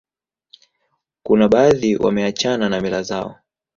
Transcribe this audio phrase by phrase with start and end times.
[1.23, 3.35] kuna baadhi wameachana na mila zao